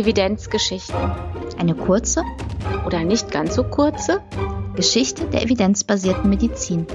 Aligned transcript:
Evidenzgeschichten. 0.00 1.12
Eine 1.58 1.74
kurze 1.74 2.24
oder 2.86 3.04
nicht 3.04 3.30
ganz 3.30 3.54
so 3.54 3.64
kurze 3.64 4.22
Geschichte 4.74 5.26
der 5.26 5.42
evidenzbasierten 5.42 6.30
Medizin. 6.30 6.86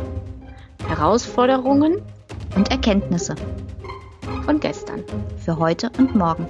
Herausforderungen 0.87 2.01
und 2.55 2.71
Erkenntnisse 2.71 3.35
von 4.43 4.59
gestern. 4.59 5.03
Für 5.37 5.59
heute 5.59 5.91
und 5.99 6.15
morgen. 6.15 6.47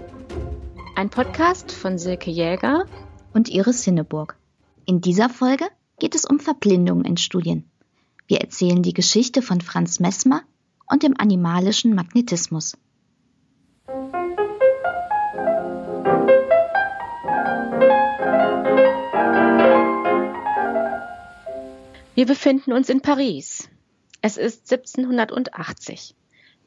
Ein 0.95 1.09
Podcast 1.09 1.73
von 1.73 1.97
Silke 1.97 2.31
Jäger 2.31 2.85
und 3.33 3.49
Iris 3.49 3.83
Hinneburg. 3.83 4.37
In 4.85 5.01
dieser 5.01 5.27
Folge 5.27 5.65
geht 5.99 6.15
es 6.15 6.23
um 6.23 6.39
Verblindung 6.39 7.03
in 7.03 7.17
Studien. 7.17 7.69
Wir 8.27 8.39
erzählen 8.39 8.81
die 8.81 8.93
Geschichte 8.93 9.41
von 9.41 9.59
Franz 9.59 9.99
Messmer 9.99 10.41
und 10.89 11.03
dem 11.03 11.15
animalischen 11.17 11.93
Magnetismus. 11.95 12.77
Wir 22.25 22.33
befinden 22.33 22.73
uns 22.73 22.89
in 22.89 23.01
Paris. 23.01 23.69
Es 24.19 24.37
ist 24.37 24.71
1780, 24.71 26.15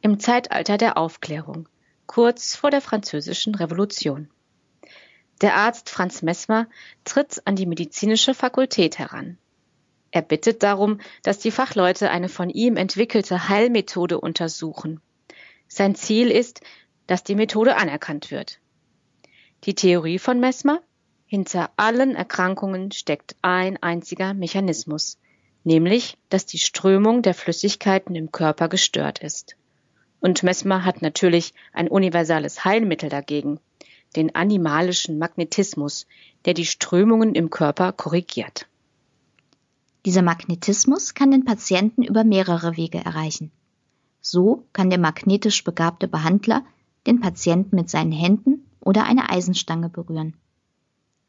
im 0.02 0.20
Zeitalter 0.20 0.76
der 0.76 0.96
Aufklärung, 0.96 1.68
kurz 2.06 2.54
vor 2.54 2.70
der 2.70 2.80
Französischen 2.80 3.56
Revolution. 3.56 4.30
Der 5.40 5.56
Arzt 5.56 5.90
Franz 5.90 6.22
Messmer 6.22 6.68
tritt 7.02 7.42
an 7.44 7.56
die 7.56 7.66
medizinische 7.66 8.34
Fakultät 8.34 9.00
heran. 9.00 9.36
Er 10.12 10.22
bittet 10.22 10.62
darum, 10.62 11.00
dass 11.24 11.40
die 11.40 11.50
Fachleute 11.50 12.08
eine 12.08 12.28
von 12.28 12.50
ihm 12.50 12.76
entwickelte 12.76 13.48
Heilmethode 13.48 14.20
untersuchen. 14.20 15.00
Sein 15.66 15.96
Ziel 15.96 16.30
ist, 16.30 16.60
dass 17.08 17.24
die 17.24 17.34
Methode 17.34 17.74
anerkannt 17.74 18.30
wird. 18.30 18.60
Die 19.64 19.74
Theorie 19.74 20.20
von 20.20 20.38
Messmer? 20.38 20.82
Hinter 21.26 21.72
allen 21.76 22.14
Erkrankungen 22.14 22.92
steckt 22.92 23.34
ein 23.42 23.76
einziger 23.82 24.34
Mechanismus, 24.34 25.18
nämlich 25.64 26.16
dass 26.28 26.46
die 26.46 26.58
Strömung 26.58 27.22
der 27.22 27.34
Flüssigkeiten 27.34 28.14
im 28.14 28.32
Körper 28.32 28.68
gestört 28.68 29.20
ist. 29.20 29.56
Und 30.20 30.42
Messmer 30.42 30.84
hat 30.84 31.02
natürlich 31.02 31.54
ein 31.72 31.88
universales 31.88 32.64
Heilmittel 32.64 33.08
dagegen, 33.08 33.60
den 34.16 34.34
animalischen 34.34 35.18
Magnetismus, 35.18 36.06
der 36.44 36.54
die 36.54 36.66
Strömungen 36.66 37.34
im 37.34 37.50
Körper 37.50 37.92
korrigiert. 37.92 38.66
Dieser 40.06 40.22
Magnetismus 40.22 41.14
kann 41.14 41.30
den 41.30 41.44
Patienten 41.44 42.02
über 42.02 42.24
mehrere 42.24 42.76
Wege 42.76 42.98
erreichen. 42.98 43.50
So 44.20 44.64
kann 44.72 44.90
der 44.90 44.98
magnetisch 44.98 45.64
begabte 45.64 46.08
Behandler 46.08 46.64
den 47.06 47.20
Patienten 47.20 47.76
mit 47.76 47.90
seinen 47.90 48.12
Händen 48.12 48.66
oder 48.80 49.04
eine 49.04 49.30
Eisenstange 49.30 49.88
berühren. 49.88 50.34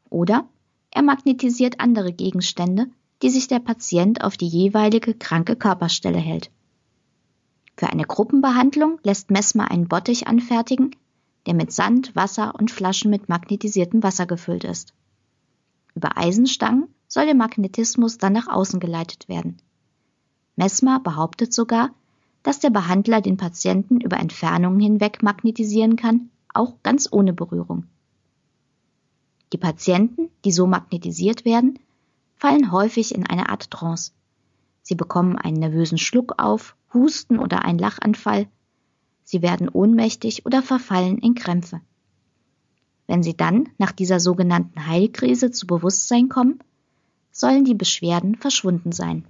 Oder 0.08 0.48
er 0.90 1.02
magnetisiert 1.02 1.78
andere 1.78 2.12
Gegenstände, 2.12 2.86
die 3.22 3.30
sich 3.30 3.48
der 3.48 3.58
Patient 3.58 4.22
auf 4.22 4.36
die 4.36 4.48
jeweilige 4.48 5.14
kranke 5.14 5.56
Körperstelle 5.56 6.18
hält. 6.18 6.50
Für 7.76 7.88
eine 7.88 8.04
Gruppenbehandlung 8.04 8.98
lässt 9.02 9.30
Messmer 9.30 9.70
einen 9.70 9.88
Bottich 9.88 10.26
anfertigen, 10.26 10.94
der 11.46 11.54
mit 11.54 11.72
Sand, 11.72 12.14
Wasser 12.14 12.54
und 12.54 12.70
Flaschen 12.70 13.10
mit 13.10 13.28
magnetisiertem 13.28 14.02
Wasser 14.02 14.26
gefüllt 14.26 14.64
ist. 14.64 14.92
Über 15.94 16.16
Eisenstangen 16.16 16.88
soll 17.08 17.24
der 17.24 17.34
Magnetismus 17.34 18.18
dann 18.18 18.32
nach 18.32 18.48
außen 18.48 18.80
geleitet 18.80 19.28
werden. 19.28 19.56
Messmer 20.56 21.00
behauptet 21.00 21.52
sogar, 21.52 21.90
dass 22.42 22.60
der 22.60 22.70
Behandler 22.70 23.20
den 23.20 23.36
Patienten 23.36 24.00
über 24.00 24.18
Entfernungen 24.18 24.80
hinweg 24.80 25.22
magnetisieren 25.22 25.96
kann, 25.96 26.30
auch 26.52 26.74
ganz 26.82 27.08
ohne 27.10 27.32
Berührung. 27.32 27.84
Die 29.52 29.58
Patienten, 29.58 30.28
die 30.44 30.52
so 30.52 30.66
magnetisiert 30.66 31.44
werden, 31.44 31.78
fallen 32.40 32.72
häufig 32.72 33.14
in 33.14 33.26
eine 33.26 33.50
Art 33.50 33.70
Trance. 33.70 34.12
Sie 34.82 34.94
bekommen 34.94 35.36
einen 35.36 35.58
nervösen 35.58 35.98
Schluck 35.98 36.42
auf, 36.42 36.74
Husten 36.94 37.38
oder 37.38 37.64
einen 37.64 37.78
Lachanfall. 37.78 38.48
Sie 39.22 39.42
werden 39.42 39.68
ohnmächtig 39.68 40.46
oder 40.46 40.62
verfallen 40.62 41.18
in 41.18 41.34
Krämpfe. 41.34 41.82
Wenn 43.06 43.22
sie 43.22 43.36
dann 43.36 43.68
nach 43.76 43.92
dieser 43.92 44.20
sogenannten 44.20 44.86
Heilkrise 44.86 45.50
zu 45.50 45.66
Bewusstsein 45.66 46.30
kommen, 46.30 46.60
sollen 47.30 47.64
die 47.64 47.74
Beschwerden 47.74 48.36
verschwunden 48.36 48.92
sein. 48.92 49.26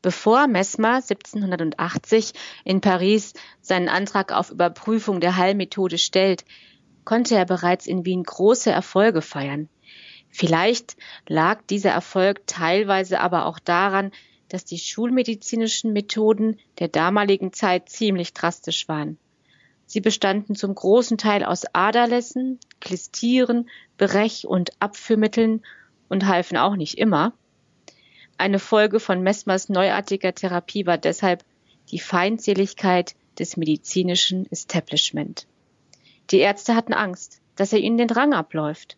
Bevor 0.00 0.46
Messmer 0.46 0.94
1780 0.94 2.32
in 2.64 2.80
Paris 2.80 3.34
seinen 3.60 3.90
Antrag 3.90 4.32
auf 4.32 4.50
Überprüfung 4.50 5.20
der 5.20 5.36
Heilmethode 5.36 5.98
stellt, 5.98 6.46
konnte 7.04 7.36
er 7.36 7.44
bereits 7.44 7.86
in 7.86 8.06
Wien 8.06 8.22
große 8.22 8.70
Erfolge 8.70 9.20
feiern. 9.20 9.68
Vielleicht 10.30 10.96
lag 11.28 11.62
dieser 11.68 11.90
Erfolg 11.90 12.46
teilweise 12.46 13.20
aber 13.20 13.46
auch 13.46 13.58
daran, 13.58 14.12
dass 14.48 14.64
die 14.64 14.78
schulmedizinischen 14.78 15.92
Methoden 15.92 16.58
der 16.78 16.88
damaligen 16.88 17.52
Zeit 17.52 17.88
ziemlich 17.88 18.32
drastisch 18.32 18.88
waren. 18.88 19.18
Sie 19.86 20.00
bestanden 20.00 20.54
zum 20.54 20.74
großen 20.74 21.18
Teil 21.18 21.44
aus 21.44 21.64
Aderlässen, 21.72 22.60
Klistieren, 22.80 23.68
Brech- 23.98 24.46
und 24.46 24.70
Abführmitteln 24.80 25.62
und 26.08 26.26
halfen 26.26 26.56
auch 26.56 26.76
nicht 26.76 26.96
immer. 26.96 27.32
Eine 28.38 28.58
Folge 28.58 29.00
von 29.00 29.20
Messmers 29.22 29.68
neuartiger 29.68 30.34
Therapie 30.34 30.86
war 30.86 30.96
deshalb 30.96 31.44
die 31.90 31.98
Feindseligkeit 31.98 33.16
des 33.38 33.56
medizinischen 33.56 34.50
Establishment. 34.50 35.46
Die 36.30 36.38
Ärzte 36.38 36.76
hatten 36.76 36.92
Angst, 36.92 37.40
dass 37.56 37.72
er 37.72 37.80
ihnen 37.80 37.98
den 37.98 38.10
Rang 38.10 38.32
abläuft. 38.32 38.96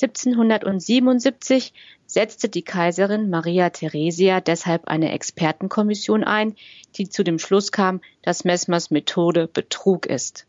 1777 0.00 1.72
setzte 2.06 2.50
die 2.50 2.62
Kaiserin 2.62 3.30
Maria 3.30 3.70
Theresia 3.70 4.40
deshalb 4.40 4.88
eine 4.88 5.10
Expertenkommission 5.12 6.22
ein, 6.22 6.54
die 6.96 7.08
zu 7.08 7.24
dem 7.24 7.38
Schluss 7.38 7.72
kam, 7.72 8.02
dass 8.22 8.44
Messmers 8.44 8.90
Methode 8.90 9.48
Betrug 9.48 10.04
ist. 10.04 10.46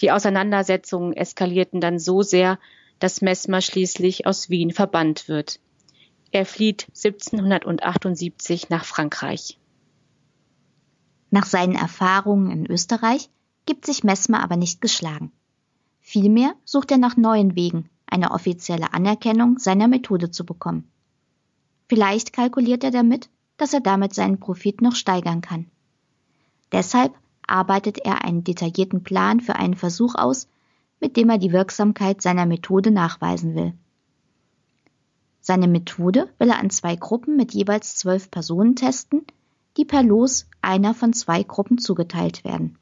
Die 0.00 0.10
Auseinandersetzungen 0.10 1.14
eskalierten 1.14 1.80
dann 1.80 1.98
so 1.98 2.20
sehr, 2.20 2.58
dass 2.98 3.22
Messmer 3.22 3.62
schließlich 3.62 4.26
aus 4.26 4.50
Wien 4.50 4.70
verbannt 4.70 5.28
wird. 5.28 5.60
Er 6.30 6.44
flieht 6.44 6.88
1778 6.88 8.68
nach 8.68 8.84
Frankreich. 8.84 9.58
Nach 11.30 11.46
seinen 11.46 11.74
Erfahrungen 11.74 12.50
in 12.50 12.70
Österreich 12.70 13.30
gibt 13.64 13.86
sich 13.86 14.04
Messmer 14.04 14.42
aber 14.42 14.56
nicht 14.56 14.80
geschlagen. 14.80 15.32
Vielmehr 16.00 16.54
sucht 16.64 16.90
er 16.90 16.98
nach 16.98 17.16
neuen 17.16 17.56
Wegen, 17.56 17.88
eine 18.06 18.30
offizielle 18.30 18.92
Anerkennung 18.92 19.58
seiner 19.58 19.88
Methode 19.88 20.30
zu 20.30 20.44
bekommen. 20.44 20.88
Vielleicht 21.88 22.32
kalkuliert 22.32 22.84
er 22.84 22.90
damit, 22.90 23.28
dass 23.56 23.72
er 23.72 23.80
damit 23.80 24.14
seinen 24.14 24.40
Profit 24.40 24.80
noch 24.80 24.94
steigern 24.94 25.40
kann. 25.40 25.66
Deshalb 26.72 27.14
arbeitet 27.46 27.98
er 27.98 28.24
einen 28.24 28.44
detaillierten 28.44 29.02
Plan 29.02 29.40
für 29.40 29.56
einen 29.56 29.74
Versuch 29.74 30.14
aus, 30.14 30.48
mit 31.00 31.16
dem 31.16 31.30
er 31.30 31.38
die 31.38 31.52
Wirksamkeit 31.52 32.22
seiner 32.22 32.46
Methode 32.46 32.90
nachweisen 32.90 33.54
will. 33.54 33.74
Seine 35.40 35.68
Methode 35.68 36.30
will 36.38 36.48
er 36.48 36.58
an 36.58 36.70
zwei 36.70 36.96
Gruppen 36.96 37.36
mit 37.36 37.52
jeweils 37.52 37.96
zwölf 37.96 38.30
Personen 38.30 38.76
testen, 38.76 39.26
die 39.76 39.84
per 39.84 40.02
Los 40.02 40.46
einer 40.62 40.94
von 40.94 41.12
zwei 41.12 41.42
Gruppen 41.42 41.78
zugeteilt 41.78 42.44
werden. 42.44 42.78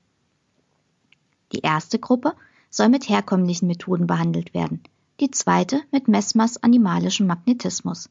Die 1.53 1.61
erste 1.61 1.99
Gruppe 1.99 2.35
soll 2.71 2.89
mit 2.89 3.09
herkömmlichen 3.09 3.67
Methoden 3.67 4.07
behandelt 4.07 4.55
werden, 4.55 4.83
die 5.23 5.31
zweite 5.31 5.81
mit 5.93 6.09
Messmers 6.09 6.61
animalischem 6.65 7.29
Magnetismus. 7.29 8.11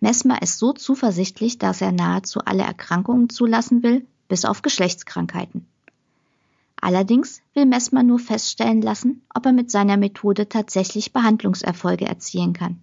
Messmer 0.00 0.42
ist 0.42 0.58
so 0.58 0.72
zuversichtlich, 0.72 1.58
dass 1.58 1.80
er 1.80 1.92
nahezu 1.92 2.40
alle 2.40 2.64
Erkrankungen 2.64 3.30
zulassen 3.30 3.84
will, 3.84 4.04
bis 4.26 4.44
auf 4.44 4.62
Geschlechtskrankheiten. 4.62 5.64
Allerdings 6.80 7.40
will 7.54 7.66
Messmer 7.66 8.02
nur 8.02 8.18
feststellen 8.18 8.82
lassen, 8.82 9.22
ob 9.32 9.46
er 9.46 9.52
mit 9.52 9.70
seiner 9.70 9.96
Methode 9.96 10.48
tatsächlich 10.48 11.12
Behandlungserfolge 11.12 12.06
erzielen 12.06 12.52
kann. 12.52 12.82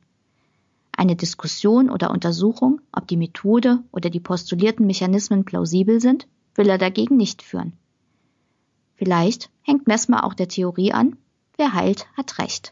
Eine 0.95 1.17
Diskussion 1.17 1.89
oder 1.89 2.09
Untersuchung, 2.09 2.79
ob 2.93 3.05
die 3.09 3.17
Methode 3.17 3.83
oder 3.91 4.09
die 4.09 4.21
postulierten 4.21 4.87
Mechanismen 4.87 5.43
plausibel 5.43 5.99
sind, 5.99 6.25
will 6.55 6.69
er 6.69 6.77
dagegen 6.77 7.17
nicht 7.17 7.41
führen. 7.41 7.73
Vielleicht 8.95 9.49
hängt 9.61 9.87
Messmer 9.87 10.23
auch 10.23 10.35
der 10.35 10.47
Theorie 10.47 10.93
an, 10.93 11.17
wer 11.57 11.73
heilt, 11.73 12.07
hat 12.15 12.39
Recht. 12.39 12.71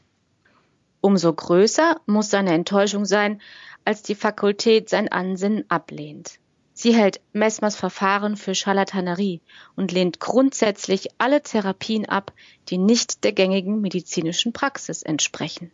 Umso 1.01 1.33
größer 1.33 2.00
muss 2.06 2.30
seine 2.30 2.53
Enttäuschung 2.53 3.06
sein, 3.06 3.42
als 3.86 4.03
die 4.03 4.15
Fakultät 4.15 4.88
sein 4.88 5.12
Ansinnen 5.12 5.65
ablehnt. 5.69 6.39
Sie 6.74 6.95
hält 6.95 7.21
Messmers 7.33 7.75
Verfahren 7.75 8.38
für 8.38 8.56
Charlatanerie 8.56 9.42
und 9.75 9.92
lehnt 9.92 10.19
grundsätzlich 10.19 11.09
alle 11.18 11.42
Therapien 11.42 12.07
ab, 12.07 12.33
die 12.69 12.77
nicht 12.77 13.24
der 13.24 13.33
gängigen 13.33 13.81
medizinischen 13.81 14.53
Praxis 14.53 15.01
entsprechen. 15.01 15.71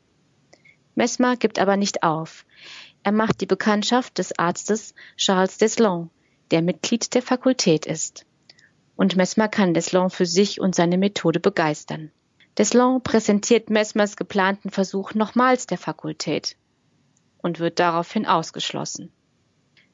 Messmer 0.95 1.35
gibt 1.35 1.59
aber 1.59 1.77
nicht 1.77 2.03
auf. 2.03 2.45
Er 3.03 3.11
macht 3.11 3.41
die 3.41 3.45
Bekanntschaft 3.45 4.17
des 4.17 4.37
Arztes 4.39 4.95
Charles 5.15 5.57
Deslon, 5.57 6.09
der 6.51 6.61
Mitglied 6.61 7.13
der 7.13 7.21
Fakultät 7.21 7.85
ist. 7.85 8.25
Und 8.95 9.15
Messmer 9.15 9.47
kann 9.47 9.73
Deslon 9.73 10.09
für 10.09 10.25
sich 10.25 10.59
und 10.59 10.73
seine 10.73 10.97
Methode 10.97 11.39
begeistern. 11.39 12.11
Deslan 12.57 13.03
präsentiert 13.03 13.69
Mesmers 13.69 14.15
geplanten 14.15 14.71
Versuch 14.71 15.13
nochmals 15.13 15.67
der 15.67 15.77
Fakultät 15.77 16.57
und 17.37 17.59
wird 17.59 17.77
daraufhin 17.77 18.25
ausgeschlossen. 18.25 19.11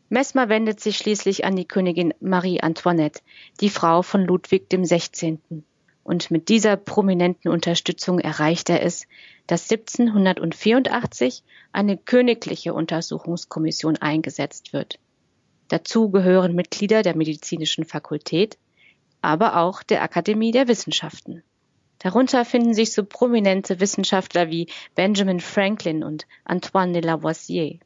Mesmer 0.08 0.48
wendet 0.48 0.80
sich 0.80 0.98
schließlich 0.98 1.44
an 1.44 1.56
die 1.56 1.68
Königin 1.68 2.14
Marie 2.22 2.62
Antoinette, 2.62 3.22
die 3.60 3.70
Frau 3.70 4.02
von 4.02 4.24
Ludwig 4.24 4.70
dem 4.70 4.86
16. 4.86 5.66
Und 6.04 6.32
mit 6.32 6.50
dieser 6.50 6.78
prominenten 6.78 7.52
Unterstützung 7.52 8.20
erreicht 8.20 8.70
er 8.70 8.84
es, 8.84 9.08
dass 9.48 9.70
1784 9.70 11.44
eine 11.72 11.98
königliche 11.98 12.74
Untersuchungskommission 12.74 13.98
eingesetzt 13.98 14.72
wird. 14.72 15.00
Dazu 15.68 16.12
gehören 16.12 16.56
Mitglieder 16.56 17.02
der 17.02 17.16
medizinischen 17.16 17.86
Fakultät, 17.86 18.58
aber 19.22 19.58
auch 19.58 19.82
der 19.84 20.04
Akademie 20.04 20.52
der 20.52 20.68
Wissenschaften. 20.68 21.44
Darunter 22.04 22.44
finden 22.44 22.74
sich 22.74 22.92
so 22.92 23.06
prominente 23.06 23.80
Wissenschaftler 23.80 24.50
wie 24.50 24.68
Benjamin 24.94 25.40
Franklin 25.40 26.04
und 26.04 26.28
Antoine 26.44 26.92
de 26.92 27.02
Lavoisier. 27.02 27.80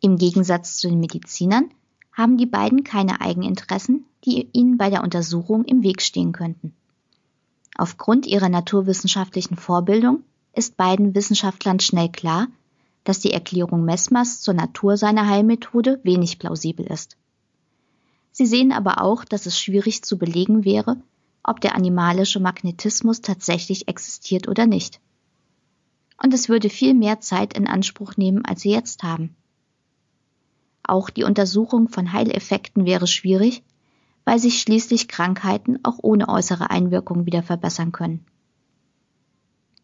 Im 0.00 0.18
Gegensatz 0.18 0.76
zu 0.78 0.88
den 0.88 0.98
Medizinern 0.98 1.70
haben 2.12 2.36
die 2.36 2.46
beiden 2.46 2.82
keine 2.82 3.20
Eigeninteressen, 3.20 4.06
die 4.24 4.48
ihnen 4.52 4.76
bei 4.76 4.90
der 4.90 5.04
Untersuchung 5.04 5.64
im 5.66 5.84
Weg 5.84 6.02
stehen 6.02 6.32
könnten. 6.32 6.74
Aufgrund 7.76 8.26
ihrer 8.26 8.48
naturwissenschaftlichen 8.48 9.56
Vorbildung 9.56 10.24
ist 10.52 10.76
beiden 10.76 11.14
Wissenschaftlern 11.14 11.78
schnell 11.78 12.08
klar, 12.08 12.48
dass 13.04 13.20
die 13.20 13.32
Erklärung 13.32 13.84
Messmers 13.84 14.40
zur 14.40 14.54
Natur 14.54 14.96
seiner 14.96 15.28
Heilmethode 15.28 16.00
wenig 16.02 16.40
plausibel 16.40 16.86
ist. 16.86 17.16
Sie 18.32 18.46
sehen 18.46 18.72
aber 18.72 19.00
auch, 19.00 19.24
dass 19.24 19.46
es 19.46 19.60
schwierig 19.60 20.02
zu 20.02 20.18
belegen 20.18 20.64
wäre, 20.64 20.96
ob 21.44 21.60
der 21.60 21.74
animalische 21.74 22.40
Magnetismus 22.40 23.20
tatsächlich 23.20 23.86
existiert 23.86 24.48
oder 24.48 24.66
nicht. 24.66 25.00
Und 26.22 26.32
es 26.32 26.48
würde 26.48 26.70
viel 26.70 26.94
mehr 26.94 27.20
Zeit 27.20 27.54
in 27.54 27.68
Anspruch 27.68 28.16
nehmen, 28.16 28.44
als 28.44 28.62
sie 28.62 28.70
jetzt 28.70 29.02
haben. 29.02 29.36
Auch 30.82 31.10
die 31.10 31.24
Untersuchung 31.24 31.88
von 31.88 32.12
Heileffekten 32.12 32.86
wäre 32.86 33.06
schwierig, 33.06 33.62
weil 34.24 34.38
sich 34.38 34.60
schließlich 34.60 35.06
Krankheiten 35.06 35.78
auch 35.82 35.98
ohne 36.02 36.28
äußere 36.28 36.70
Einwirkung 36.70 37.26
wieder 37.26 37.42
verbessern 37.42 37.92
können. 37.92 38.24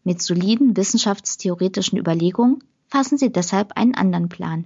Mit 0.03 0.21
soliden 0.21 0.75
wissenschaftstheoretischen 0.75 1.97
Überlegungen 1.97 2.63
fassen 2.87 3.17
sie 3.17 3.31
deshalb 3.31 3.77
einen 3.77 3.93
anderen 3.93 4.29
Plan. 4.29 4.65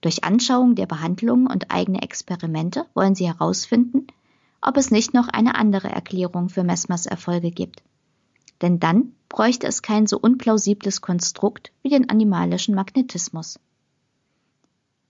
Durch 0.00 0.24
Anschauung 0.24 0.74
der 0.74 0.86
Behandlungen 0.86 1.46
und 1.46 1.70
eigene 1.70 2.02
Experimente 2.02 2.86
wollen 2.94 3.14
sie 3.14 3.28
herausfinden, 3.28 4.06
ob 4.62 4.76
es 4.76 4.90
nicht 4.90 5.14
noch 5.14 5.28
eine 5.28 5.54
andere 5.54 5.88
Erklärung 5.88 6.48
für 6.48 6.64
Messmers 6.64 7.06
Erfolge 7.06 7.50
gibt. 7.50 7.82
Denn 8.62 8.78
dann 8.78 9.12
bräuchte 9.28 9.66
es 9.66 9.82
kein 9.82 10.06
so 10.06 10.18
unplausibles 10.18 11.00
Konstrukt 11.00 11.72
wie 11.82 11.88
den 11.88 12.10
animalischen 12.10 12.74
Magnetismus. 12.74 13.58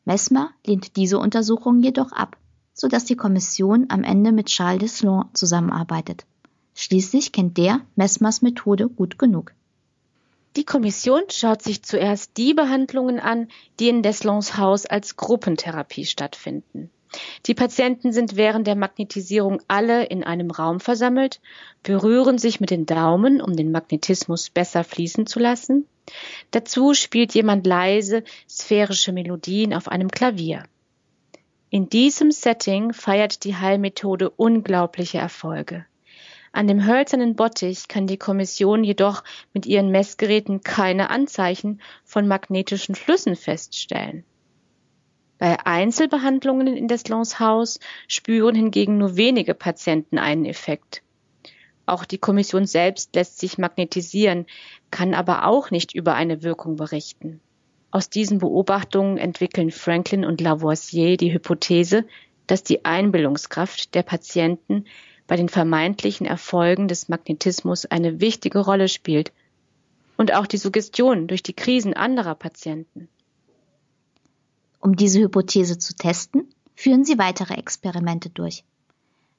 Mesmer 0.05 0.50
lehnt 0.67 0.97
diese 0.97 1.19
Untersuchung 1.19 1.81
jedoch 1.81 2.12
ab, 2.12 2.37
so 2.75 2.88
dass 2.88 3.05
die 3.05 3.17
Kommission 3.17 3.87
am 3.88 4.05
Ende 4.05 4.32
mit 4.32 4.47
Charles 4.47 4.81
Deslon 4.81 5.29
zusammenarbeitet. 5.35 6.25
Schließlich 6.75 7.32
kennt 7.32 7.58
der 7.58 7.81
Messmers 7.97 8.43
Methode 8.43 8.88
gut 8.88 9.19
genug. 9.19 9.52
Die 10.56 10.64
Kommission 10.64 11.23
schaut 11.29 11.62
sich 11.62 11.82
zuerst 11.82 12.37
die 12.37 12.55
Behandlungen 12.55 13.20
an, 13.20 13.49
die 13.79 13.88
in 13.88 14.02
Deslons 14.02 14.56
Haus 14.56 14.87
als 14.87 15.17
Gruppentherapie 15.17 16.06
stattfinden. 16.06 16.91
Die 17.47 17.55
Patienten 17.55 18.12
sind 18.12 18.37
während 18.37 18.67
der 18.67 18.77
Magnetisierung 18.77 19.61
alle 19.67 20.05
in 20.05 20.23
einem 20.23 20.51
Raum 20.51 20.81
versammelt, 20.81 21.41
berühren 21.83 22.39
sich 22.39 22.61
mit 22.61 22.71
den 22.71 22.87
Daumen, 22.87 23.41
um 23.41 23.57
den 23.57 23.73
Magnetismus 23.73 24.51
besser 24.51 24.85
fließen 24.85 25.27
zu 25.27 25.41
lassen. 25.41 25.87
Dazu 26.51 26.95
spielt 26.95 27.35
jemand 27.35 27.67
leise 27.67 28.23
sphärische 28.49 29.12
Melodien 29.12 29.75
auf 29.75 29.89
einem 29.89 30.11
Klavier. 30.11 30.65
In 31.71 31.89
diesem 31.89 32.33
Setting 32.33 32.93
feiert 32.93 33.45
die 33.45 33.57
Heilmethode 33.57 34.31
unglaubliche 34.31 35.19
Erfolge. 35.19 35.87
An 36.53 36.67
dem 36.67 36.85
hölzernen 36.85 37.37
Bottich 37.37 37.87
kann 37.87 38.09
die 38.09 38.17
Kommission 38.17 38.83
jedoch 38.83 39.23
mit 39.53 39.67
ihren 39.67 39.91
Messgeräten 39.91 40.62
keine 40.62 41.11
Anzeichen 41.11 41.81
von 42.05 42.27
magnetischen 42.27 42.97
Flüssen 42.97 43.37
feststellen. 43.37 44.25
Bei 45.41 45.57
Einzelbehandlungen 45.65 46.67
in 46.77 46.87
Deslons 46.87 47.41
Haus 47.41 47.81
spüren 48.09 48.55
hingegen 48.55 48.99
nur 48.99 49.17
wenige 49.17 49.55
Patienten 49.55 50.19
einen 50.19 50.45
Effekt. 50.45 51.03
Auch 51.87 52.05
die 52.05 52.19
Kommission 52.19 52.67
selbst 52.67 53.17
lässt 53.17 53.39
sich 53.39 53.57
magnetisieren, 53.57 54.45
kann 54.91 55.15
aber 55.15 55.47
auch 55.47 55.71
nicht 55.71 55.95
über 55.95 56.13
eine 56.13 56.43
Wirkung 56.43 56.77
berichten. 56.77 57.41
Aus 57.91 58.11
diesen 58.11 58.37
Beobachtungen 58.37 59.17
entwickeln 59.17 59.71
Franklin 59.71 60.27
und 60.27 60.43
Lavoisier 60.43 61.17
die 61.17 61.33
Hypothese, 61.33 62.05
dass 62.47 62.63
die 62.63 62.85
Einbildungskraft 62.85 63.95
der 63.95 64.03
Patienten 64.03 64.85
bei 65.27 65.37
den 65.37 65.49
vermeintlichen 65.49 66.27
Erfolgen 66.27 66.87
des 66.87 67.09
Magnetismus 67.09 67.87
eine 67.87 68.21
wichtige 68.21 68.59
Rolle 68.59 68.89
spielt 68.89 69.33
und 70.19 70.35
auch 70.35 70.47
die 70.47 70.59
Suggestion 70.59 71.29
durch 71.29 71.43
die 71.43 71.55
Krisen 71.55 71.95
anderer 71.95 72.35
Patienten. 72.35 73.09
Um 74.81 74.97
diese 74.97 75.21
Hypothese 75.21 75.79
zu 75.79 75.94
testen, 75.94 76.49
führen 76.75 77.05
sie 77.05 77.19
weitere 77.19 77.55
Experimente 77.55 78.31
durch. 78.31 78.65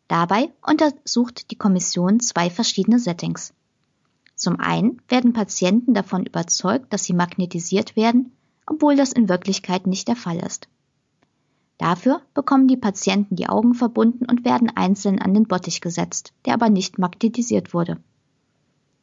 Dabei 0.07 0.51
untersucht 0.65 1.51
die 1.51 1.57
Kommission 1.57 2.19
zwei 2.19 2.49
verschiedene 2.49 2.99
Settings. 2.99 3.53
Zum 4.35 4.59
einen 4.59 5.01
werden 5.07 5.33
Patienten 5.33 5.93
davon 5.93 6.25
überzeugt, 6.25 6.93
dass 6.93 7.03
sie 7.03 7.13
magnetisiert 7.13 7.95
werden, 7.95 8.31
obwohl 8.65 8.95
das 8.95 9.11
in 9.11 9.29
Wirklichkeit 9.29 9.87
nicht 9.87 10.07
der 10.07 10.15
Fall 10.15 10.37
ist. 10.37 10.67
Dafür 11.77 12.21
bekommen 12.35 12.67
die 12.67 12.77
Patienten 12.77 13.35
die 13.35 13.49
Augen 13.49 13.73
verbunden 13.73 14.25
und 14.25 14.45
werden 14.45 14.69
einzeln 14.75 15.19
an 15.19 15.33
den 15.33 15.47
Bottich 15.47 15.81
gesetzt, 15.81 16.33
der 16.45 16.53
aber 16.53 16.69
nicht 16.69 16.99
magnetisiert 16.99 17.73
wurde. 17.73 17.97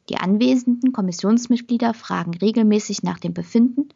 Die 0.07 0.17
anwesenden 0.17 0.93
Kommissionsmitglieder 0.93 1.93
fragen 1.93 2.33
regelmäßig 2.35 3.03
nach 3.03 3.19
dem 3.19 3.33
Befinden 3.33 3.89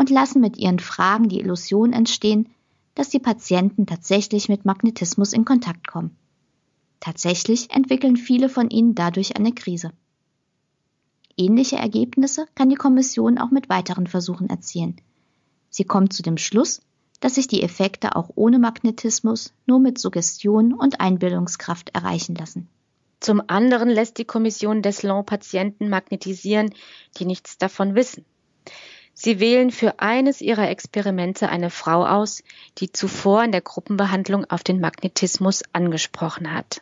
und 0.00 0.08
lassen 0.08 0.40
mit 0.40 0.56
ihren 0.56 0.78
Fragen 0.78 1.28
die 1.28 1.40
Illusion 1.40 1.92
entstehen, 1.92 2.48
dass 2.94 3.10
die 3.10 3.18
Patienten 3.18 3.84
tatsächlich 3.84 4.48
mit 4.48 4.64
Magnetismus 4.64 5.34
in 5.34 5.44
Kontakt 5.44 5.86
kommen. 5.86 6.16
Tatsächlich 7.00 7.70
entwickeln 7.70 8.16
viele 8.16 8.48
von 8.48 8.70
ihnen 8.70 8.94
dadurch 8.94 9.36
eine 9.36 9.52
Krise. 9.52 9.92
Ähnliche 11.36 11.76
Ergebnisse 11.76 12.46
kann 12.54 12.70
die 12.70 12.76
Kommission 12.76 13.36
auch 13.36 13.50
mit 13.50 13.68
weiteren 13.68 14.06
Versuchen 14.06 14.48
erzielen. 14.48 14.96
Sie 15.68 15.84
kommt 15.84 16.14
zu 16.14 16.22
dem 16.22 16.38
Schluss, 16.38 16.80
dass 17.20 17.34
sich 17.34 17.46
die 17.46 17.62
Effekte 17.62 18.16
auch 18.16 18.30
ohne 18.36 18.58
Magnetismus 18.58 19.52
nur 19.66 19.80
mit 19.80 19.98
Suggestion 19.98 20.72
und 20.72 20.98
Einbildungskraft 21.02 21.90
erreichen 21.90 22.34
lassen. 22.36 22.68
Zum 23.20 23.42
anderen 23.48 23.90
lässt 23.90 24.16
die 24.16 24.24
Kommission 24.24 24.80
Deslon 24.80 25.26
Patienten 25.26 25.90
magnetisieren, 25.90 26.72
die 27.18 27.26
nichts 27.26 27.58
davon 27.58 27.94
wissen. 27.94 28.24
Sie 29.22 29.38
wählen 29.38 29.70
für 29.70 30.00
eines 30.00 30.40
ihrer 30.40 30.70
Experimente 30.70 31.50
eine 31.50 31.68
Frau 31.68 32.06
aus, 32.06 32.42
die 32.78 32.90
zuvor 32.90 33.44
in 33.44 33.52
der 33.52 33.60
Gruppenbehandlung 33.60 34.46
auf 34.46 34.64
den 34.64 34.80
Magnetismus 34.80 35.62
angesprochen 35.74 36.54
hat. 36.54 36.80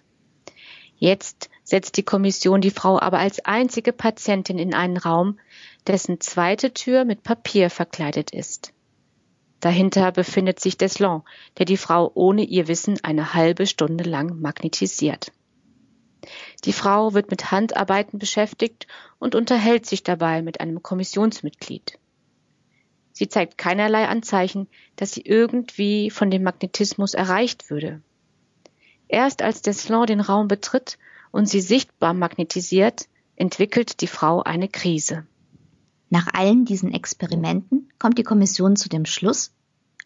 Jetzt 0.98 1.50
setzt 1.64 1.96
die 1.96 2.04
Kommission 2.04 2.60
die 2.60 2.70
Frau 2.70 3.00
aber 3.00 3.18
als 3.18 3.44
einzige 3.44 3.92
Patientin 3.92 4.60
in 4.60 4.72
einen 4.72 4.98
Raum, 4.98 5.40
dessen 5.88 6.20
zweite 6.20 6.72
Tür 6.72 7.04
mit 7.04 7.24
Papier 7.24 7.70
verkleidet 7.70 8.30
ist. 8.30 8.72
Dahinter 9.58 10.12
befindet 10.12 10.60
sich 10.60 10.78
Deslon, 10.78 11.24
der 11.58 11.66
die 11.66 11.76
Frau 11.76 12.12
ohne 12.14 12.44
ihr 12.44 12.68
Wissen 12.68 13.00
eine 13.02 13.34
halbe 13.34 13.66
Stunde 13.66 14.04
lang 14.04 14.40
magnetisiert. 14.40 15.32
Die 16.64 16.72
Frau 16.72 17.14
wird 17.14 17.32
mit 17.32 17.50
Handarbeiten 17.50 18.20
beschäftigt 18.20 18.86
und 19.18 19.34
unterhält 19.34 19.86
sich 19.86 20.04
dabei 20.04 20.40
mit 20.40 20.60
einem 20.60 20.84
Kommissionsmitglied. 20.84 21.98
Sie 23.18 23.28
zeigt 23.28 23.58
keinerlei 23.58 24.06
Anzeichen, 24.06 24.68
dass 24.94 25.10
sie 25.10 25.22
irgendwie 25.22 26.08
von 26.08 26.30
dem 26.30 26.44
Magnetismus 26.44 27.14
erreicht 27.14 27.68
würde. 27.68 28.00
Erst 29.08 29.42
als 29.42 29.60
Deslon 29.60 30.06
den 30.06 30.20
Raum 30.20 30.46
betritt 30.46 30.98
und 31.32 31.48
sie 31.48 31.60
sichtbar 31.60 32.14
magnetisiert, 32.14 33.08
entwickelt 33.34 34.02
die 34.02 34.06
Frau 34.06 34.44
eine 34.44 34.68
Krise. 34.68 35.26
Nach 36.10 36.28
allen 36.32 36.64
diesen 36.64 36.94
Experimenten 36.94 37.88
kommt 37.98 38.18
die 38.18 38.22
Kommission 38.22 38.76
zu 38.76 38.88
dem 38.88 39.04
Schluss, 39.04 39.50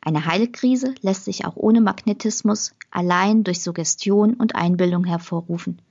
eine 0.00 0.25
Heilkrise 0.25 0.95
lässt 1.02 1.26
sich 1.26 1.45
auch 1.45 1.57
ohne 1.57 1.83
Magnetismus 1.83 2.75
allein 2.90 3.45
durch 3.45 3.61
Suggestion 3.61 4.33
und 4.33 4.54
Einbildung 4.54 5.04
hervorrufen. 5.04 5.83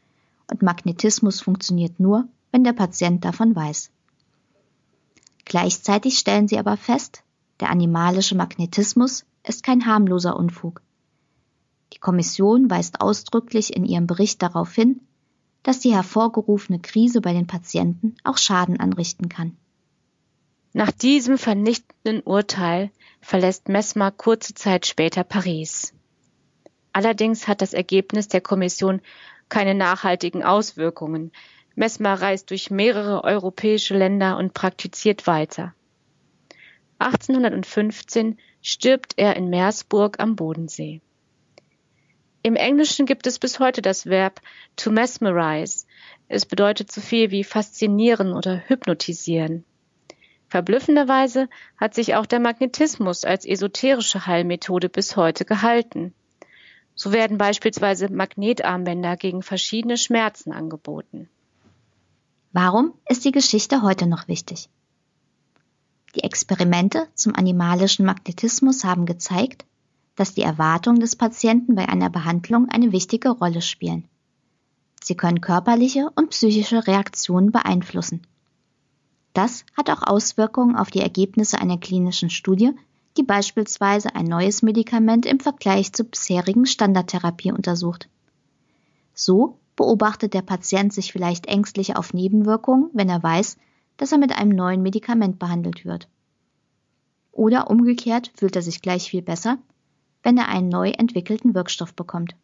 Und 0.49 0.63
Magnetismus 0.63 1.39
funktioniert 1.39 1.99
nur, 1.99 2.27
wenn 2.51 2.63
der 2.63 2.73
Patient 2.73 3.23
davon 3.23 3.55
weiß. 3.55 3.91
Gleichzeitig 5.51 6.17
stellen 6.17 6.47
sie 6.47 6.57
aber 6.57 6.77
fest, 6.77 7.23
der 7.59 7.71
animalische 7.71 8.35
Magnetismus 8.35 9.25
ist 9.45 9.63
kein 9.63 9.85
harmloser 9.85 10.37
Unfug. 10.37 10.81
Die 11.91 11.97
Kommission 11.97 12.69
weist 12.69 13.01
ausdrücklich 13.01 13.75
in 13.75 13.83
ihrem 13.83 14.07
Bericht 14.07 14.41
darauf 14.41 14.73
hin, 14.73 15.01
dass 15.61 15.81
die 15.81 15.93
hervorgerufene 15.93 16.79
Krise 16.79 17.19
bei 17.19 17.33
den 17.33 17.47
Patienten 17.47 18.15
auch 18.23 18.37
Schaden 18.37 18.79
anrichten 18.79 19.27
kann. 19.27 19.57
Nach 20.71 20.89
diesem 20.89 21.37
vernichtenden 21.37 22.21
Urteil 22.21 22.89
verlässt 23.19 23.67
Mesmer 23.67 24.09
kurze 24.09 24.53
Zeit 24.53 24.85
später 24.85 25.25
Paris. 25.25 25.93
Allerdings 26.93 27.49
hat 27.49 27.61
das 27.61 27.73
Ergebnis 27.73 28.29
der 28.29 28.39
Kommission 28.39 29.01
keine 29.49 29.75
nachhaltigen 29.75 30.43
Auswirkungen. 30.43 31.33
Mesmer 31.75 32.13
reist 32.13 32.49
durch 32.49 32.69
mehrere 32.69 33.23
europäische 33.23 33.97
Länder 33.97 34.37
und 34.37 34.53
praktiziert 34.53 35.27
weiter. 35.27 35.73
1815 36.99 38.37
stirbt 38.61 39.13
er 39.17 39.35
in 39.35 39.49
Meersburg 39.49 40.19
am 40.19 40.35
Bodensee. 40.35 41.01
Im 42.43 42.55
Englischen 42.55 43.05
gibt 43.05 43.27
es 43.27 43.39
bis 43.39 43.59
heute 43.59 43.81
das 43.81 44.05
Verb 44.05 44.41
to 44.75 44.91
mesmerize. 44.91 45.85
Es 46.27 46.45
bedeutet 46.45 46.91
so 46.91 47.01
viel 47.01 47.31
wie 47.31 47.43
faszinieren 47.43 48.33
oder 48.33 48.63
hypnotisieren. 48.67 49.63
Verblüffenderweise 50.47 51.49
hat 51.77 51.93
sich 51.93 52.15
auch 52.15 52.25
der 52.25 52.39
Magnetismus 52.39 53.23
als 53.23 53.45
esoterische 53.45 54.25
Heilmethode 54.25 54.89
bis 54.89 55.15
heute 55.15 55.45
gehalten. 55.45 56.13
So 56.93 57.13
werden 57.13 57.37
beispielsweise 57.37 58.11
Magnetarmbänder 58.11 59.17
gegen 59.17 59.43
verschiedene 59.43 59.97
Schmerzen 59.97 60.51
angeboten. 60.51 61.29
Warum 62.53 62.93
ist 63.07 63.23
die 63.23 63.31
Geschichte 63.31 63.81
heute 63.81 64.07
noch 64.07 64.27
wichtig? 64.27 64.69
Die 66.15 66.23
Experimente 66.23 67.07
zum 67.15 67.33
animalischen 67.33 68.05
Magnetismus 68.05 68.83
haben 68.83 69.05
gezeigt, 69.05 69.65
dass 70.17 70.33
die 70.33 70.41
Erwartungen 70.41 70.99
des 70.99 71.15
Patienten 71.15 71.75
bei 71.75 71.87
einer 71.87 72.09
Behandlung 72.09 72.67
eine 72.67 72.91
wichtige 72.91 73.29
Rolle 73.29 73.61
spielen. 73.61 74.03
Sie 75.01 75.15
können 75.15 75.39
körperliche 75.39 76.09
und 76.15 76.31
psychische 76.31 76.85
Reaktionen 76.85 77.51
beeinflussen. 77.51 78.27
Das 79.33 79.65
hat 79.77 79.89
auch 79.89 80.03
Auswirkungen 80.05 80.75
auf 80.75 80.91
die 80.91 80.99
Ergebnisse 80.99 81.57
einer 81.57 81.77
klinischen 81.77 82.29
Studie, 82.29 82.71
die 83.15 83.23
beispielsweise 83.23 84.13
ein 84.13 84.25
neues 84.25 84.61
Medikament 84.61 85.25
im 85.25 85.39
Vergleich 85.39 85.93
zur 85.93 86.07
bisherigen 86.07 86.65
Standardtherapie 86.65 87.53
untersucht. 87.53 88.09
So 89.13 89.57
beobachtet 89.81 90.35
der 90.35 90.43
Patient 90.43 90.93
sich 90.93 91.11
vielleicht 91.11 91.47
ängstlich 91.47 91.95
auf 91.95 92.13
Nebenwirkungen, 92.13 92.91
wenn 92.93 93.09
er 93.09 93.23
weiß, 93.23 93.57
dass 93.97 94.11
er 94.11 94.19
mit 94.19 94.31
einem 94.31 94.51
neuen 94.51 94.83
Medikament 94.83 95.39
behandelt 95.39 95.85
wird. 95.85 96.07
Oder 97.31 97.67
umgekehrt 97.67 98.31
fühlt 98.35 98.55
er 98.55 98.61
sich 98.61 98.83
gleich 98.83 99.09
viel 99.09 99.23
besser, 99.23 99.57
wenn 100.21 100.37
er 100.37 100.49
einen 100.49 100.69
neu 100.69 100.91
entwickelten 100.91 101.55
Wirkstoff 101.55 101.95
bekommt. 101.95 102.35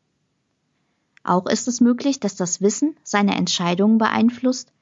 Auch 1.24 1.46
ist 1.46 1.67
es 1.67 1.79
möglich, 1.79 2.20
dass 2.20 2.36
das 2.36 2.60
Wissen 2.60 2.96
seine 3.03 3.36
Entscheidungen 3.36 4.00
beeinflusst, 4.00 4.74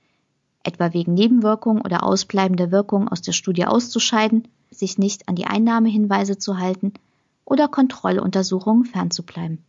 etwa 0.63 0.93
wegen 0.93 1.13
Nebenwirkungen 1.13 1.81
oder 1.81 2.03
ausbleibender 2.03 2.71
Wirkung 2.71 3.09
aus 3.09 3.21
der 3.21 3.33
Studie 3.33 3.65
auszuscheiden, 3.65 4.47
sich 4.71 4.97
nicht 4.97 5.27
an 5.27 5.35
die 5.35 5.45
Einnahmehinweise 5.45 6.37
zu 6.37 6.57
halten 6.57 6.93
oder 7.43 7.67
Kontrolluntersuchungen 7.67 8.85
fernzubleiben. 8.85 9.61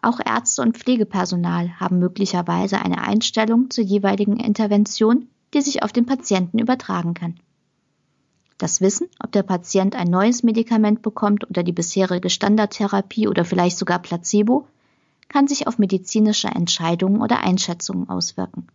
Auch 0.00 0.20
Ärzte 0.24 0.62
und 0.62 0.76
Pflegepersonal 0.76 1.80
haben 1.80 1.98
möglicherweise 1.98 2.80
eine 2.80 3.02
Einstellung 3.02 3.70
zur 3.70 3.84
jeweiligen 3.84 4.38
Intervention, 4.38 5.28
die 5.54 5.60
sich 5.60 5.82
auf 5.82 5.92
den 5.92 6.06
Patienten 6.06 6.58
übertragen 6.58 7.14
kann. 7.14 7.40
Das 8.58 8.80
Wissen, 8.80 9.08
ob 9.22 9.32
der 9.32 9.42
Patient 9.44 9.94
ein 9.94 10.08
neues 10.08 10.42
Medikament 10.42 11.02
bekommt 11.02 11.48
oder 11.48 11.62
die 11.62 11.72
bisherige 11.72 12.30
Standardtherapie 12.30 13.28
oder 13.28 13.44
vielleicht 13.44 13.78
sogar 13.78 14.00
Placebo, 14.00 14.66
kann 15.28 15.46
sich 15.46 15.66
auf 15.66 15.78
medizinische 15.78 16.48
Entscheidungen 16.48 17.20
oder 17.20 17.40
Einschätzungen 17.40 18.08
auswirken. 18.08 18.66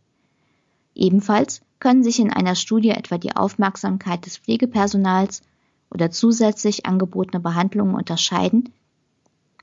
Ebenfalls 0.95 1.61
können 1.79 2.03
sich 2.03 2.19
in 2.19 2.31
einer 2.31 2.55
Studie 2.55 2.91
etwa 2.91 3.17
die 3.17 3.35
Aufmerksamkeit 3.35 4.25
des 4.25 4.37
Pflegepersonals 4.37 5.41
oder 5.89 6.11
zusätzlich 6.11 6.85
angebotene 6.85 7.41
Behandlungen 7.41 7.95
unterscheiden, 7.95 8.69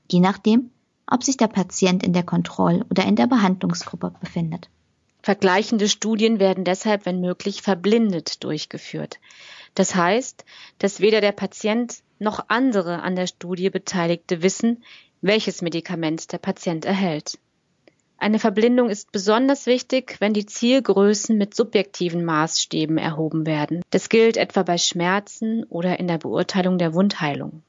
je 0.09 0.19
nachdem, 0.19 0.69
ob 1.11 1.23
sich 1.23 1.37
der 1.37 1.47
Patient 1.47 2.03
in 2.03 2.13
der 2.13 2.23
Kontroll- 2.23 2.85
oder 2.89 3.05
in 3.05 3.15
der 3.15 3.27
Behandlungsgruppe 3.27 4.13
befindet. 4.19 4.69
Vergleichende 5.21 5.87
Studien 5.87 6.39
werden 6.39 6.63
deshalb, 6.63 7.05
wenn 7.05 7.21
möglich, 7.21 7.61
verblindet 7.61 8.43
durchgeführt. 8.43 9.19
Das 9.75 9.93
heißt, 9.93 10.45
dass 10.79 10.99
weder 10.99 11.21
der 11.21 11.33
Patient 11.33 11.99
noch 12.17 12.45
andere 12.47 13.01
an 13.03 13.15
der 13.15 13.27
Studie 13.27 13.69
Beteiligte 13.69 14.41
wissen, 14.41 14.83
welches 15.21 15.61
Medikament 15.61 16.31
der 16.31 16.39
Patient 16.39 16.85
erhält. 16.85 17.37
Eine 18.17 18.39
Verblindung 18.39 18.89
ist 18.89 19.11
besonders 19.11 19.65
wichtig, 19.65 20.17
wenn 20.19 20.33
die 20.33 20.45
Zielgrößen 20.45 21.37
mit 21.37 21.55
subjektiven 21.55 22.23
Maßstäben 22.23 22.97
erhoben 22.97 23.45
werden. 23.45 23.81
Das 23.89 24.09
gilt 24.09 24.37
etwa 24.37 24.63
bei 24.63 24.77
Schmerzen 24.77 25.63
oder 25.65 25.99
in 25.99 26.07
der 26.07 26.19
Beurteilung 26.19 26.77
der 26.77 26.93
Wundheilung. 26.93 27.63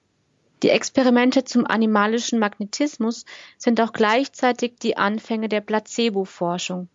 Die 0.63 0.71
Experimente 0.71 1.45
zum 1.45 1.67
animalischen 1.67 2.39
Magnetismus 2.39 3.25
sind 3.59 3.81
auch 3.81 3.93
gleichzeitig 3.93 4.77
die 4.81 4.97
Anfänge 4.97 5.49
der 5.49 5.61
Placebo-Forschung. 5.61 6.89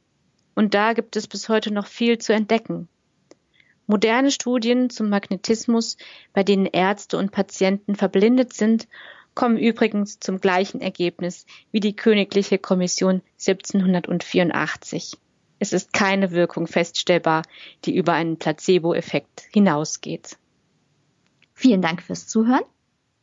Und 0.55 0.73
da 0.73 0.93
gibt 0.93 1.17
es 1.17 1.27
bis 1.27 1.49
heute 1.49 1.71
noch 1.71 1.85
viel 1.85 2.17
zu 2.17 2.31
entdecken. 2.33 2.87
Moderne 3.85 4.31
Studien 4.31 4.89
zum 4.89 5.09
Magnetismus, 5.09 5.97
bei 6.33 6.43
denen 6.43 6.65
Ärzte 6.65 7.17
und 7.17 7.31
Patienten 7.31 7.95
verblindet 7.95 8.53
sind, 8.53 8.87
kommen 9.35 9.57
übrigens 9.57 10.19
zum 10.19 10.39
gleichen 10.39 10.79
Ergebnis 10.81 11.45
wie 11.71 11.81
die 11.81 11.95
Königliche 11.95 12.57
Kommission 12.57 13.21
1784. 13.39 15.17
Es 15.59 15.73
ist 15.73 15.91
keine 15.91 16.31
Wirkung 16.31 16.67
feststellbar, 16.67 17.43
die 17.83 17.95
über 17.95 18.13
einen 18.13 18.37
Placebo-Effekt 18.37 19.43
hinausgeht. 19.51 20.37
Vielen 21.53 21.81
Dank 21.81 22.01
fürs 22.01 22.27
Zuhören 22.27 22.63